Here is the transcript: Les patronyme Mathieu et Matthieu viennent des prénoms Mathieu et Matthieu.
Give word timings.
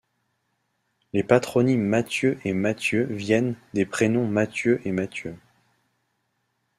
Les 1.13 1.21
patronyme 1.23 1.83
Mathieu 1.83 2.39
et 2.43 2.53
Matthieu 2.53 3.05
viennent 3.11 3.53
des 3.75 3.85
prénoms 3.85 4.25
Mathieu 4.27 4.81
et 4.83 4.91
Matthieu. 4.91 5.35